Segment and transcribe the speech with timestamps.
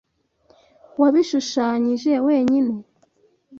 [1.01, 2.73] Wabishushanyije wenyine?